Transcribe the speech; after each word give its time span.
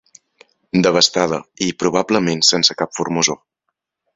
Devastada 0.87 1.39
i, 1.65 1.67
probablement, 1.83 2.41
sense 2.51 2.79
cap 2.81 2.99
formosor. 3.01 3.43